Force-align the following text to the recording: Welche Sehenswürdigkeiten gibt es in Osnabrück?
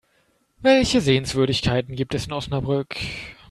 Welche 0.61 0.99
Sehenswürdigkeiten 0.99 1.95
gibt 1.95 2.15
es 2.15 2.25
in 2.25 2.33
Osnabrück? 2.33 2.95